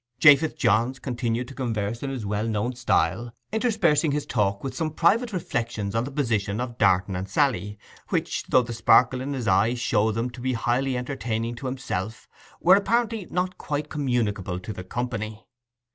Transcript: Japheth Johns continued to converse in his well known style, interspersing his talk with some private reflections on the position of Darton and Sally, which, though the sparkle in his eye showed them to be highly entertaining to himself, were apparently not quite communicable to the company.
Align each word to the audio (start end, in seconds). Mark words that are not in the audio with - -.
Japheth 0.17 0.57
Johns 0.57 0.97
continued 0.97 1.47
to 1.49 1.53
converse 1.53 2.01
in 2.01 2.09
his 2.09 2.25
well 2.25 2.47
known 2.47 2.73
style, 2.73 3.31
interspersing 3.51 4.11
his 4.13 4.25
talk 4.25 4.63
with 4.63 4.73
some 4.75 4.89
private 4.89 5.31
reflections 5.31 5.93
on 5.93 6.05
the 6.05 6.11
position 6.11 6.59
of 6.59 6.79
Darton 6.79 7.15
and 7.15 7.29
Sally, 7.29 7.77
which, 8.09 8.45
though 8.49 8.63
the 8.63 8.73
sparkle 8.73 9.21
in 9.21 9.33
his 9.33 9.47
eye 9.47 9.75
showed 9.75 10.13
them 10.15 10.31
to 10.31 10.41
be 10.41 10.53
highly 10.53 10.97
entertaining 10.97 11.53
to 11.57 11.67
himself, 11.67 12.27
were 12.59 12.75
apparently 12.77 13.27
not 13.29 13.59
quite 13.59 13.89
communicable 13.91 14.59
to 14.61 14.73
the 14.73 14.83
company. 14.83 15.45